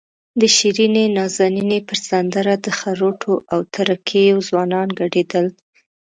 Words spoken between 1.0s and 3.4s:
نازنینې پر سندره د خروټو